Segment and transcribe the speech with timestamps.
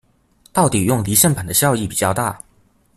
[0.51, 2.43] 到底用離線版的效益比較大